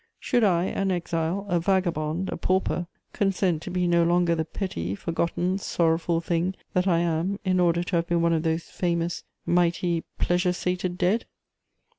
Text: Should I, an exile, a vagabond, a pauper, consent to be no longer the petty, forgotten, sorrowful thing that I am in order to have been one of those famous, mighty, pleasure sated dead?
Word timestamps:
Should 0.19 0.43
I, 0.43 0.63
an 0.63 0.89
exile, 0.89 1.45
a 1.47 1.59
vagabond, 1.59 2.29
a 2.29 2.35
pauper, 2.35 2.87
consent 3.13 3.61
to 3.61 3.69
be 3.69 3.85
no 3.87 4.03
longer 4.03 4.33
the 4.33 4.43
petty, 4.43 4.95
forgotten, 4.95 5.59
sorrowful 5.59 6.21
thing 6.21 6.55
that 6.73 6.87
I 6.87 7.01
am 7.01 7.37
in 7.45 7.59
order 7.59 7.83
to 7.83 7.97
have 7.97 8.07
been 8.07 8.23
one 8.23 8.33
of 8.33 8.41
those 8.41 8.63
famous, 8.63 9.23
mighty, 9.45 10.03
pleasure 10.17 10.53
sated 10.53 10.97
dead? 10.97 11.25